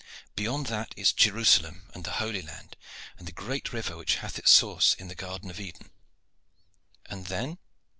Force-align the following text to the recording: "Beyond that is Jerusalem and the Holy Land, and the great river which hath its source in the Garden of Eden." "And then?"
"Beyond 0.35 0.65
that 0.65 0.95
is 0.97 1.13
Jerusalem 1.13 1.83
and 1.93 2.03
the 2.03 2.13
Holy 2.13 2.41
Land, 2.41 2.75
and 3.19 3.27
the 3.27 3.31
great 3.31 3.71
river 3.71 3.95
which 3.97 4.15
hath 4.15 4.39
its 4.39 4.49
source 4.49 4.95
in 4.95 5.09
the 5.09 5.13
Garden 5.13 5.51
of 5.51 5.59
Eden." 5.59 5.91
"And 7.05 7.27
then?" 7.27 7.59